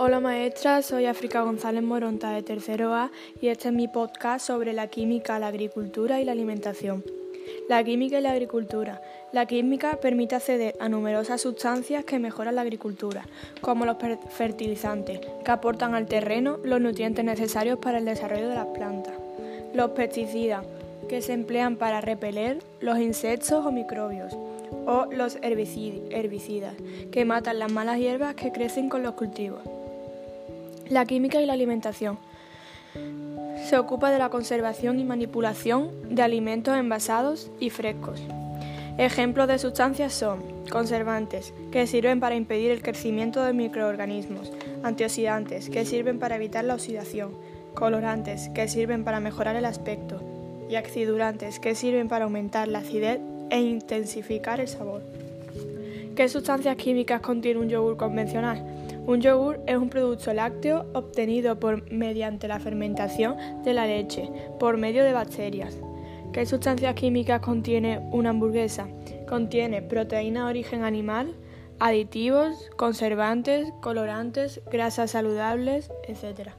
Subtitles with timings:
[0.00, 4.72] Hola maestra, soy África González Moronta de Tercero A y este es mi podcast sobre
[4.72, 7.02] la química, la agricultura y la alimentación.
[7.68, 9.02] La química y la agricultura.
[9.32, 13.26] La química permite acceder a numerosas sustancias que mejoran la agricultura,
[13.60, 13.96] como los
[14.30, 19.14] fertilizantes, que aportan al terreno los nutrientes necesarios para el desarrollo de las plantas.
[19.74, 20.64] Los pesticidas,
[21.08, 24.32] que se emplean para repeler los insectos o microbios
[24.86, 26.74] o los herbicidas,
[27.10, 29.62] que matan las malas hierbas que crecen con los cultivos.
[30.90, 32.18] La química y la alimentación.
[33.68, 38.22] Se ocupa de la conservación y manipulación de alimentos envasados y frescos.
[38.96, 44.50] Ejemplos de sustancias son conservantes, que sirven para impedir el crecimiento de microorganismos,
[44.82, 47.32] antioxidantes, que sirven para evitar la oxidación,
[47.74, 50.22] colorantes, que sirven para mejorar el aspecto,
[50.70, 55.02] y acidurantes, que sirven para aumentar la acidez e intensificar el sabor.
[56.16, 58.64] ¿Qué sustancias químicas contiene un yogur convencional?
[59.08, 64.76] Un yogur es un producto lácteo obtenido por, mediante la fermentación de la leche por
[64.76, 65.78] medio de bacterias.
[66.34, 68.86] ¿Qué sustancias químicas contiene una hamburguesa?
[69.26, 71.34] Contiene proteína de origen animal,
[71.78, 76.50] aditivos, conservantes, colorantes, grasas saludables, etc.